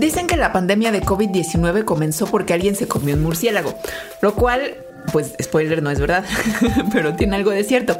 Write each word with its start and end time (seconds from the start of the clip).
Dicen 0.00 0.26
que 0.26 0.38
la 0.38 0.50
pandemia 0.50 0.92
de 0.92 1.02
COVID-19 1.02 1.84
comenzó 1.84 2.26
porque 2.26 2.54
alguien 2.54 2.74
se 2.74 2.88
comió 2.88 3.14
un 3.14 3.22
murciélago, 3.22 3.74
lo 4.22 4.34
cual 4.34 4.78
pues 5.12 5.34
spoiler 5.42 5.82
no 5.82 5.90
es 5.90 6.00
verdad, 6.00 6.24
pero 6.92 7.16
tiene 7.16 7.36
algo 7.36 7.50
de 7.50 7.64
cierto. 7.64 7.98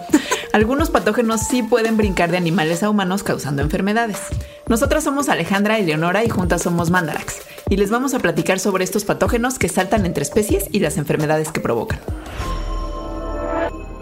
Algunos 0.55 0.89
patógenos 0.89 1.43
sí 1.43 1.63
pueden 1.63 1.99
brincar 1.99 2.31
de 2.31 2.39
animales 2.39 2.83
a 2.83 2.89
humanos 2.89 3.23
causando 3.23 3.61
enfermedades. 3.61 4.17
Nosotras 4.67 5.05
somos 5.05 5.29
Alejandra 5.29 5.79
y 5.79 5.85
Leonora 5.85 6.25
y 6.25 6.31
juntas 6.31 6.63
somos 6.63 6.89
Mandarax, 6.89 7.35
y 7.69 7.77
les 7.77 7.91
vamos 7.91 8.15
a 8.15 8.19
platicar 8.19 8.61
sobre 8.61 8.83
estos 8.83 9.05
patógenos 9.05 9.59
que 9.59 9.69
saltan 9.69 10.07
entre 10.07 10.23
especies 10.23 10.69
y 10.73 10.81
las 10.81 10.97
enfermedades 10.97 11.53
que 11.53 11.61
provocan. 11.61 12.01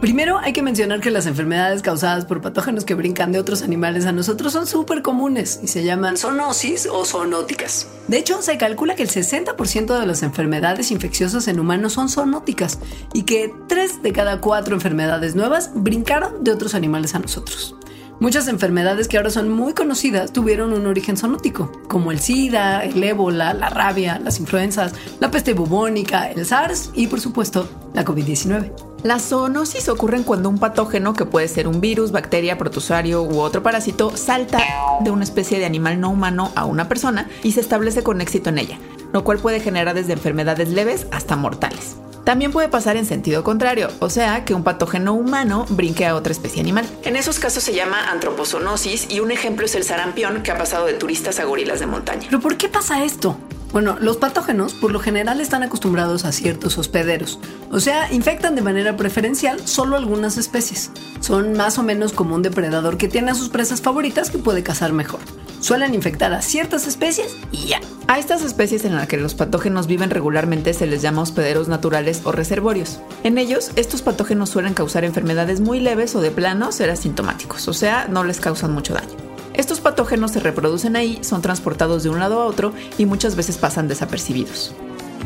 Primero 0.00 0.38
hay 0.38 0.52
que 0.52 0.62
mencionar 0.62 1.00
que 1.00 1.10
las 1.10 1.26
enfermedades 1.26 1.82
causadas 1.82 2.24
por 2.24 2.40
patógenos 2.40 2.84
que 2.84 2.94
brincan 2.94 3.32
de 3.32 3.40
otros 3.40 3.62
animales 3.62 4.06
a 4.06 4.12
nosotros 4.12 4.52
son 4.52 4.68
súper 4.68 5.02
comunes 5.02 5.58
y 5.60 5.66
se 5.66 5.82
llaman 5.82 6.16
zoonosis 6.16 6.86
o 6.86 7.04
zoonóticas. 7.04 7.88
De 8.06 8.16
hecho, 8.16 8.40
se 8.40 8.56
calcula 8.58 8.94
que 8.94 9.02
el 9.02 9.08
60% 9.08 9.98
de 9.98 10.06
las 10.06 10.22
enfermedades 10.22 10.92
infecciosas 10.92 11.48
en 11.48 11.58
humanos 11.58 11.94
son 11.94 12.08
zoonóticas 12.08 12.78
y 13.12 13.24
que 13.24 13.52
3 13.66 14.02
de 14.02 14.12
cada 14.12 14.40
4 14.40 14.72
enfermedades 14.72 15.34
nuevas 15.34 15.72
brincaron 15.74 16.44
de 16.44 16.52
otros 16.52 16.76
animales 16.76 17.16
a 17.16 17.18
nosotros. 17.18 17.74
Muchas 18.20 18.46
enfermedades 18.46 19.08
que 19.08 19.16
ahora 19.16 19.30
son 19.30 19.48
muy 19.48 19.74
conocidas 19.74 20.32
tuvieron 20.32 20.72
un 20.74 20.86
origen 20.86 21.16
zoonótico, 21.16 21.72
como 21.88 22.12
el 22.12 22.20
SIDA, 22.20 22.84
el 22.84 23.02
ébola, 23.02 23.52
la 23.52 23.68
rabia, 23.68 24.20
las 24.20 24.38
influenzas, 24.38 24.92
la 25.18 25.32
peste 25.32 25.54
bubónica, 25.54 26.30
el 26.30 26.46
SARS 26.46 26.90
y 26.94 27.08
por 27.08 27.20
supuesto 27.20 27.68
la 27.94 28.04
COVID-19. 28.04 28.87
Las 29.04 29.28
zoonosis 29.28 29.88
ocurren 29.88 30.24
cuando 30.24 30.48
un 30.48 30.58
patógeno, 30.58 31.14
que 31.14 31.24
puede 31.24 31.46
ser 31.46 31.68
un 31.68 31.80
virus, 31.80 32.10
bacteria, 32.10 32.58
protozoario 32.58 33.22
u 33.22 33.38
otro 33.40 33.62
parásito, 33.62 34.16
salta 34.16 34.58
de 35.00 35.10
una 35.12 35.22
especie 35.22 35.58
de 35.58 35.66
animal 35.66 36.00
no 36.00 36.10
humano 36.10 36.50
a 36.56 36.64
una 36.64 36.88
persona 36.88 37.30
y 37.44 37.52
se 37.52 37.60
establece 37.60 38.02
con 38.02 38.20
éxito 38.20 38.50
en 38.50 38.58
ella, 38.58 38.78
lo 39.12 39.22
cual 39.22 39.38
puede 39.38 39.60
generar 39.60 39.94
desde 39.94 40.14
enfermedades 40.14 40.70
leves 40.70 41.06
hasta 41.12 41.36
mortales. 41.36 41.96
También 42.24 42.52
puede 42.52 42.68
pasar 42.68 42.96
en 42.96 43.06
sentido 43.06 43.42
contrario, 43.42 43.88
o 44.00 44.10
sea, 44.10 44.44
que 44.44 44.52
un 44.52 44.62
patógeno 44.62 45.14
humano 45.14 45.64
brinque 45.70 46.04
a 46.04 46.14
otra 46.14 46.32
especie 46.32 46.60
animal. 46.60 46.84
En 47.04 47.16
esos 47.16 47.38
casos 47.38 47.62
se 47.62 47.74
llama 47.74 48.10
antropozoonosis 48.10 49.06
y 49.10 49.20
un 49.20 49.30
ejemplo 49.30 49.64
es 49.64 49.74
el 49.76 49.84
sarampión 49.84 50.42
que 50.42 50.50
ha 50.50 50.58
pasado 50.58 50.84
de 50.84 50.92
turistas 50.92 51.38
a 51.40 51.44
gorilas 51.44 51.80
de 51.80 51.86
montaña. 51.86 52.26
¿Pero 52.26 52.40
por 52.40 52.58
qué 52.58 52.68
pasa 52.68 53.02
esto? 53.02 53.38
Bueno, 53.72 53.96
los 54.00 54.16
patógenos 54.16 54.74
por 54.74 54.92
lo 54.92 55.00
general 55.00 55.40
están 55.40 55.62
acostumbrados 55.62 56.24
a 56.24 56.32
ciertos 56.32 56.78
hospederos, 56.78 57.38
o 57.70 57.80
sea, 57.80 58.12
infectan 58.12 58.54
de 58.54 58.62
manera 58.62 58.96
preferencial 58.96 59.66
solo 59.66 59.96
algunas 59.96 60.38
especies. 60.38 60.90
Son 61.20 61.52
más 61.52 61.78
o 61.78 61.82
menos 61.82 62.12
como 62.12 62.34
un 62.34 62.42
depredador 62.42 62.96
que 62.96 63.08
tiene 63.08 63.30
a 63.30 63.34
sus 63.34 63.50
presas 63.50 63.82
favoritas 63.82 64.30
que 64.30 64.38
puede 64.38 64.62
cazar 64.62 64.92
mejor 64.92 65.20
suelen 65.60 65.94
infectar 65.94 66.32
a 66.32 66.42
ciertas 66.42 66.86
especies 66.86 67.36
y 67.52 67.68
ya. 67.68 67.80
A 68.06 68.18
estas 68.18 68.42
especies 68.42 68.84
en 68.84 68.96
las 68.96 69.06
que 69.06 69.16
los 69.16 69.34
patógenos 69.34 69.86
viven 69.86 70.10
regularmente 70.10 70.72
se 70.72 70.86
les 70.86 71.02
llama 71.02 71.22
hospederos 71.22 71.68
naturales 71.68 72.22
o 72.24 72.32
reservorios. 72.32 73.00
En 73.22 73.38
ellos, 73.38 73.72
estos 73.76 74.02
patógenos 74.02 74.50
suelen 74.50 74.74
causar 74.74 75.04
enfermedades 75.04 75.60
muy 75.60 75.80
leves 75.80 76.14
o 76.14 76.20
de 76.20 76.30
plano 76.30 76.72
ser 76.72 76.90
asintomáticos, 76.90 77.68
o 77.68 77.72
sea, 77.72 78.06
no 78.08 78.24
les 78.24 78.40
causan 78.40 78.72
mucho 78.72 78.94
daño. 78.94 79.27
Estos 79.58 79.80
patógenos 79.80 80.30
se 80.30 80.38
reproducen 80.38 80.94
ahí, 80.94 81.18
son 81.22 81.42
transportados 81.42 82.04
de 82.04 82.10
un 82.10 82.20
lado 82.20 82.40
a 82.40 82.46
otro 82.46 82.72
y 82.96 83.06
muchas 83.06 83.34
veces 83.34 83.56
pasan 83.58 83.88
desapercibidos. 83.88 84.72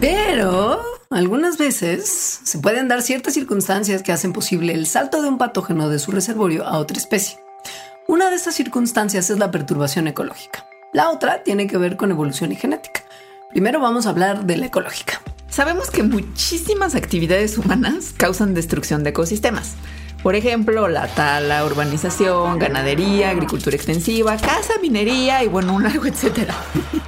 Pero 0.01 0.81
algunas 1.11 1.59
veces 1.59 2.41
se 2.43 2.59
pueden 2.59 2.89
dar 2.89 3.03
ciertas 3.03 3.35
circunstancias 3.35 4.03
que 4.03 4.11
hacen 4.11 4.33
posible 4.33 4.73
el 4.73 4.87
salto 4.87 5.21
de 5.21 5.29
un 5.29 5.37
patógeno 5.37 5.91
de 5.91 5.99
su 5.99 6.13
reservorio 6.13 6.67
a 6.67 6.79
otra 6.79 6.97
especie. 6.97 7.39
Una 8.09 8.31
de 8.31 8.37
estas 8.37 8.55
circunstancias 8.55 9.29
es 9.29 9.39
la 9.39 9.51
perturbación 9.51 10.09
ecológica. 10.09 10.67
La 10.95 11.11
otra 11.11 11.43
tiene 11.43 11.67
que 11.67 11.77
ver 11.77 11.99
con 11.99 12.11
evolución 12.11 12.53
y 12.53 12.57
genética. 12.57 13.05
Primero 13.51 13.81
vamos 13.81 14.07
a 14.07 14.11
hablar 14.11 14.47
de 14.47 14.57
la 14.57 14.65
ecológica. 14.65 15.21
Sabemos 15.51 15.91
que 15.91 16.05
muchísimas 16.05 16.95
actividades 16.95 17.59
humanas 17.59 18.15
causan 18.17 18.55
destrucción 18.55 19.05
de 19.05 19.11
ecosistemas. 19.11 19.75
Por 20.23 20.37
ejemplo, 20.37 20.89
la 20.89 21.09
tala, 21.09 21.65
urbanización, 21.65 22.61
ganadería, 22.61 23.31
agricultura 23.31 23.75
extensiva, 23.75 24.37
caza, 24.37 24.75
minería 24.81 25.43
y 25.43 25.49
bueno, 25.49 25.75
un 25.75 25.83
largo 25.83 26.07
etcétera. 26.13 26.55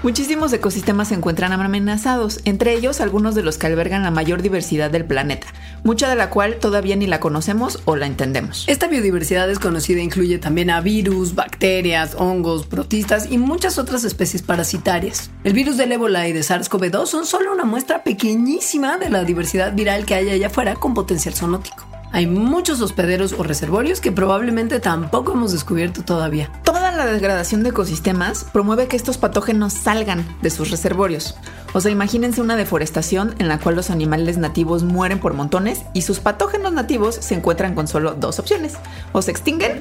Muchísimos 0.03 0.53
ecosistemas 0.53 1.09
se 1.09 1.15
encuentran 1.15 1.53
amenazados, 1.53 2.41
entre 2.45 2.75
ellos 2.75 3.01
algunos 3.01 3.35
de 3.35 3.43
los 3.43 3.57
que 3.57 3.69
albergan 3.69 4.03
la 4.03 4.11
mayor 4.11 4.43
diversidad 4.43 4.91
del 4.91 5.05
planeta, 5.05 5.47
mucha 5.85 6.09
de 6.09 6.17
la 6.17 6.29
cual 6.29 6.57
todavía 6.57 6.97
ni 6.97 7.07
la 7.07 7.21
conocemos 7.21 7.81
o 7.85 7.95
la 7.95 8.07
entendemos. 8.07 8.65
Esta 8.67 8.89
biodiversidad 8.89 9.47
desconocida 9.47 10.01
incluye 10.01 10.39
también 10.39 10.71
a 10.71 10.81
virus, 10.81 11.37
bacterias, 11.37 12.17
hongos, 12.19 12.67
protistas 12.67 13.31
y 13.31 13.39
muchas 13.39 13.79
otras 13.79 14.05
especies 14.05 14.43
parasitarias. 14.43 15.31
El 15.45 15.53
virus 15.53 15.77
del 15.77 15.93
ébola 15.93 16.27
y 16.27 16.33
de 16.33 16.41
SARS-CoV-2 16.41 17.07
son 17.07 17.27
solo 17.27 17.53
una 17.53 17.65
muestra 17.65 18.03
pequeñísima 18.03 18.99
de 18.99 19.09
la 19.09 19.25
diversidad 19.25 19.73
viral 19.73 20.05
que 20.05 20.15
hay 20.15 20.31
allá 20.31 20.49
afuera 20.49 20.75
con 20.75 20.95
potencial 20.95 21.35
zoonótico. 21.35 21.94
Hay 22.15 22.29
muchos 22.29 22.81
hospederos 22.81 23.33
o 23.33 23.43
reservorios 23.43 24.01
que 24.01 24.13
probablemente 24.13 24.79
tampoco 24.79 25.33
hemos 25.33 25.51
descubierto 25.51 26.05
todavía. 26.05 26.49
Toda 26.63 26.93
la 26.93 27.07
degradación 27.07 27.65
de 27.65 27.71
ecosistemas 27.71 28.45
promueve 28.45 28.87
que 28.87 28.95
estos 28.95 29.19
patógenos 29.19 29.73
salgan 29.73 30.25
de 30.41 30.51
sus 30.51 30.71
reservorios. 30.71 31.35
O 31.73 31.81
sea, 31.81 31.91
imagínense 31.91 32.41
una 32.41 32.55
deforestación 32.55 33.35
en 33.41 33.49
la 33.49 33.59
cual 33.59 33.75
los 33.75 33.91
animales 33.91 34.39
nativos 34.39 34.85
mueren 34.85 35.19
por 35.19 35.35
montones 35.35 35.83
y 35.93 36.03
sus 36.03 36.21
patógenos 36.21 36.73
nativos 36.73 37.17
se 37.17 37.35
encuentran 37.35 37.75
con 37.75 37.89
solo 37.89 38.15
dos 38.15 38.39
opciones. 38.39 38.75
O 39.11 39.21
se 39.21 39.33
extinguen 39.33 39.81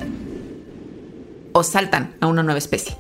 o 1.52 1.62
saltan 1.62 2.16
a 2.20 2.26
una 2.26 2.42
nueva 2.42 2.58
especie. 2.58 2.98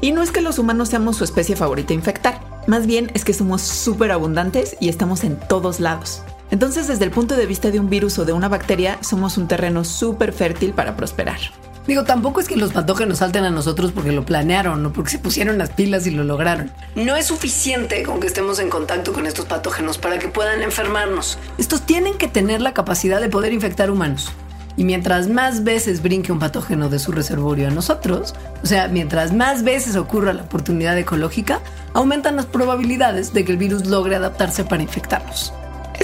Y 0.00 0.12
no 0.12 0.22
es 0.22 0.30
que 0.30 0.42
los 0.42 0.60
humanos 0.60 0.90
seamos 0.90 1.16
su 1.16 1.24
especie 1.24 1.56
favorita 1.56 1.92
a 1.92 1.96
infectar, 1.96 2.40
más 2.68 2.86
bien 2.86 3.10
es 3.14 3.24
que 3.24 3.34
somos 3.34 3.62
súper 3.62 4.12
abundantes 4.12 4.76
y 4.78 4.90
estamos 4.90 5.24
en 5.24 5.40
todos 5.48 5.80
lados. 5.80 6.22
Entonces, 6.50 6.88
desde 6.88 7.04
el 7.04 7.10
punto 7.10 7.36
de 7.36 7.46
vista 7.46 7.70
de 7.70 7.80
un 7.80 7.90
virus 7.90 8.18
o 8.18 8.24
de 8.24 8.32
una 8.32 8.48
bacteria, 8.48 8.98
somos 9.02 9.36
un 9.36 9.48
terreno 9.48 9.84
súper 9.84 10.32
fértil 10.32 10.72
para 10.72 10.96
prosperar. 10.96 11.38
Digo, 11.86 12.02
tampoco 12.02 12.40
es 12.40 12.48
que 12.48 12.56
los 12.56 12.72
patógenos 12.72 13.18
salten 13.18 13.44
a 13.44 13.50
nosotros 13.50 13.92
porque 13.92 14.10
lo 14.10 14.26
planearon 14.26 14.84
o 14.84 14.92
porque 14.92 15.12
se 15.12 15.18
pusieron 15.20 15.56
las 15.56 15.70
pilas 15.70 16.06
y 16.06 16.10
lo 16.10 16.24
lograron. 16.24 16.72
No 16.96 17.14
es 17.14 17.26
suficiente 17.26 18.02
con 18.02 18.18
que 18.18 18.26
estemos 18.26 18.58
en 18.58 18.70
contacto 18.70 19.12
con 19.12 19.24
estos 19.24 19.44
patógenos 19.44 19.96
para 19.96 20.18
que 20.18 20.26
puedan 20.26 20.62
enfermarnos. 20.62 21.38
Estos 21.58 21.82
tienen 21.82 22.18
que 22.18 22.26
tener 22.26 22.60
la 22.60 22.74
capacidad 22.74 23.20
de 23.20 23.28
poder 23.28 23.52
infectar 23.52 23.90
humanos. 23.90 24.32
Y 24.76 24.84
mientras 24.84 25.28
más 25.28 25.62
veces 25.62 26.02
brinque 26.02 26.32
un 26.32 26.40
patógeno 26.40 26.88
de 26.90 26.98
su 26.98 27.12
reservorio 27.12 27.68
a 27.68 27.70
nosotros, 27.70 28.34
o 28.62 28.66
sea, 28.66 28.88
mientras 28.88 29.32
más 29.32 29.62
veces 29.62 29.96
ocurra 29.96 30.32
la 30.32 30.42
oportunidad 30.42 30.98
ecológica, 30.98 31.60
aumentan 31.94 32.36
las 32.36 32.46
probabilidades 32.46 33.32
de 33.32 33.44
que 33.44 33.52
el 33.52 33.58
virus 33.58 33.86
logre 33.86 34.16
adaptarse 34.16 34.64
para 34.64 34.82
infectarnos. 34.82 35.52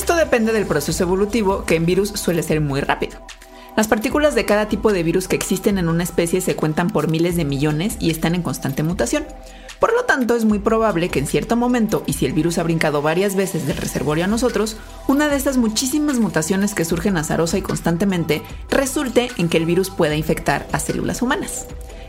Esto 0.02 0.16
depende 0.16 0.52
del 0.52 0.66
proceso 0.66 1.04
evolutivo, 1.04 1.64
que 1.64 1.76
en 1.76 1.86
virus 1.86 2.08
suele 2.08 2.42
ser 2.42 2.60
muy 2.60 2.80
rápido. 2.80 3.20
Las 3.76 3.86
partículas 3.86 4.34
de 4.34 4.44
cada 4.44 4.66
tipo 4.66 4.92
de 4.92 5.04
virus 5.04 5.28
que 5.28 5.36
existen 5.36 5.78
en 5.78 5.88
una 5.88 6.02
especie 6.02 6.40
se 6.40 6.56
cuentan 6.56 6.90
por 6.90 7.08
miles 7.08 7.36
de 7.36 7.44
millones 7.44 7.98
y 8.00 8.10
están 8.10 8.34
en 8.34 8.42
constante 8.42 8.82
mutación. 8.82 9.24
Por 9.78 9.92
lo 9.92 10.04
tanto, 10.04 10.34
es 10.34 10.44
muy 10.44 10.58
probable 10.58 11.08
que 11.08 11.20
en 11.20 11.28
cierto 11.28 11.54
momento, 11.54 12.02
y 12.04 12.14
si 12.14 12.26
el 12.26 12.32
virus 12.32 12.58
ha 12.58 12.64
brincado 12.64 13.00
varias 13.00 13.36
veces 13.36 13.64
del 13.64 13.76
reservorio 13.76 14.24
a 14.24 14.26
nosotros, 14.26 14.76
una 15.06 15.28
de 15.28 15.36
estas 15.36 15.56
muchísimas 15.56 16.18
mutaciones 16.18 16.74
que 16.74 16.84
surgen 16.84 17.16
azarosa 17.16 17.58
y 17.58 17.62
constantemente 17.62 18.42
resulte 18.70 19.30
en 19.38 19.48
que 19.48 19.58
el 19.58 19.66
virus 19.66 19.88
pueda 19.90 20.16
infectar 20.16 20.66
a 20.72 20.80
células 20.80 21.22
humanas. 21.22 21.66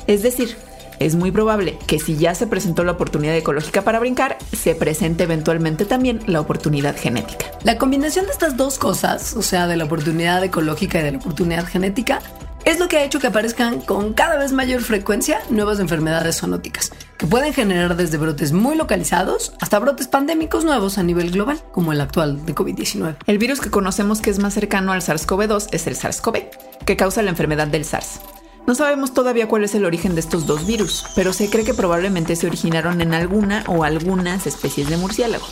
Es 0.07 0.23
decir, 0.23 0.57
es 0.99 1.15
muy 1.15 1.31
probable 1.31 1.77
que 1.87 1.99
si 1.99 2.17
ya 2.17 2.35
se 2.35 2.47
presentó 2.47 2.83
la 2.83 2.93
oportunidad 2.93 3.35
ecológica 3.35 3.81
para 3.81 3.99
brincar, 3.99 4.37
se 4.51 4.75
presente 4.75 5.23
eventualmente 5.23 5.85
también 5.85 6.21
la 6.27 6.41
oportunidad 6.41 6.95
genética. 6.97 7.45
La 7.63 7.77
combinación 7.77 8.25
de 8.25 8.31
estas 8.31 8.57
dos 8.57 8.77
cosas, 8.77 9.35
o 9.35 9.41
sea, 9.41 9.67
de 9.67 9.77
la 9.77 9.85
oportunidad 9.85 10.43
ecológica 10.43 10.99
y 10.99 11.03
de 11.03 11.11
la 11.13 11.17
oportunidad 11.17 11.65
genética, 11.65 12.19
es 12.65 12.79
lo 12.79 12.87
que 12.87 12.97
ha 12.97 13.03
hecho 13.03 13.19
que 13.19 13.27
aparezcan 13.27 13.81
con 13.81 14.13
cada 14.13 14.37
vez 14.37 14.53
mayor 14.53 14.81
frecuencia 14.81 15.41
nuevas 15.49 15.79
enfermedades 15.79 16.39
zoonóticas, 16.39 16.91
que 17.17 17.27
pueden 17.27 17.53
generar 17.53 17.97
desde 17.97 18.17
brotes 18.17 18.53
muy 18.53 18.77
localizados 18.77 19.53
hasta 19.59 19.79
brotes 19.79 20.07
pandémicos 20.07 20.63
nuevos 20.63 20.97
a 20.97 21.03
nivel 21.03 21.31
global, 21.31 21.59
como 21.71 21.91
el 21.91 21.99
actual 21.99 22.45
de 22.45 22.55
COVID-19. 22.55 23.17
El 23.27 23.37
virus 23.37 23.59
que 23.59 23.69
conocemos 23.69 24.21
que 24.21 24.29
es 24.29 24.39
más 24.39 24.53
cercano 24.53 24.93
al 24.93 25.01
SARS-CoV-2 25.01 25.69
es 25.71 25.87
el 25.87 25.97
SARS-CoV, 25.97 26.45
que 26.85 26.95
causa 26.95 27.21
la 27.21 27.31
enfermedad 27.31 27.67
del 27.67 27.83
SARS. 27.83 28.21
No 28.65 28.75
sabemos 28.75 29.13
todavía 29.13 29.49
cuál 29.49 29.65
es 29.65 29.75
el 29.75 29.83
origen 29.83 30.15
de 30.15 30.21
estos 30.21 30.45
dos 30.45 30.65
virus, 30.65 31.05
pero 31.15 31.33
se 31.33 31.49
cree 31.49 31.65
que 31.65 31.73
probablemente 31.73 32.37
se 32.37 32.47
originaron 32.47 33.01
en 33.01 33.13
alguna 33.13 33.65
o 33.67 33.83
algunas 33.83 34.47
especies 34.47 34.89
de 34.89 34.95
murciélago. 34.95 35.45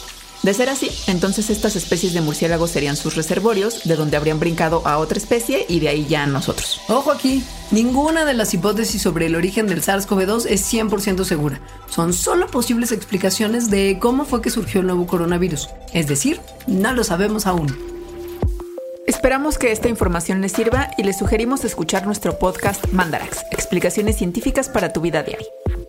De 0.44 0.54
ser 0.56 0.70
así, 0.70 0.90
entonces 1.08 1.50
estas 1.50 1.76
especies 1.76 2.14
de 2.14 2.22
murciélagos 2.22 2.72
serían 2.72 2.96
sus 2.96 3.16
reservorios, 3.16 3.84
de 3.84 3.96
donde 3.96 4.18
habrían 4.18 4.40
brincado 4.40 4.82
a 4.88 4.98
otra 4.98 5.20
especie 5.20 5.66
y 5.68 5.82
de 5.82 5.90
ahí 5.90 6.08
ya 6.08 6.24
a 6.24 6.28
nosotros. 6.28 6.82
Ojo 6.88 7.12
aquí, 7.12 7.44
ninguna 7.70 8.26
de 8.26 8.34
las 8.34 8.54
hipótesis 8.54 9.02
sobre 9.02 9.28
el 9.28 9.36
origen 9.36 9.68
del 9.68 9.84
SARS-CoV-2 9.84 10.48
es 10.50 10.74
100% 10.74 11.26
segura. 11.26 11.60
Son 11.90 12.14
solo 12.14 12.48
posibles 12.48 12.92
explicaciones 12.92 13.70
de 13.70 14.00
cómo 14.00 14.26
fue 14.26 14.42
que 14.42 14.50
surgió 14.50 14.80
el 14.80 14.88
nuevo 14.88 15.06
coronavirus. 15.06 15.70
Es 15.94 16.08
decir, 16.08 16.40
no 16.66 16.94
lo 16.94 17.04
sabemos 17.04 17.46
aún. 17.46 17.91
Esperamos 19.12 19.58
que 19.58 19.74
esta 19.74 19.90
información 19.90 20.40
les 20.40 20.54
sirva 20.54 20.90
y 20.98 21.04
les 21.04 21.18
sugerimos 21.18 21.66
escuchar 21.66 22.06
nuestro 22.06 22.40
podcast 22.40 22.88
Mandarax, 22.94 23.44
explicaciones 23.52 24.16
científicas 24.16 24.70
para 24.70 24.94
tu 24.94 25.02
vida 25.02 25.22
diaria. 25.22 25.46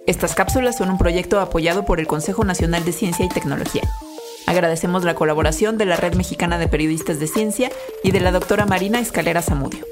Estas 0.08 0.34
cápsulas 0.34 0.76
son 0.76 0.90
un 0.90 0.98
proyecto 0.98 1.38
apoyado 1.38 1.84
por 1.84 2.00
el 2.00 2.08
Consejo 2.08 2.44
Nacional 2.44 2.84
de 2.84 2.90
Ciencia 2.90 3.24
y 3.24 3.28
Tecnología. 3.28 3.82
Agradecemos 4.48 5.04
la 5.04 5.14
colaboración 5.14 5.78
de 5.78 5.86
la 5.86 5.94
Red 5.94 6.14
Mexicana 6.14 6.58
de 6.58 6.66
Periodistas 6.66 7.20
de 7.20 7.28
Ciencia 7.28 7.70
y 8.02 8.10
de 8.10 8.19
la 8.19 8.32
doctora 8.32 8.66
Marina 8.66 8.98
Escalera 8.98 9.40
Zamudio. 9.40 9.86